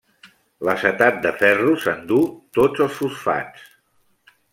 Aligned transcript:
L'acetat 0.67 1.19
de 1.25 1.33
ferro 1.41 1.73
s'endú 1.83 2.17
tot 2.59 2.81
els 2.87 2.97
fosfats. 3.03 3.69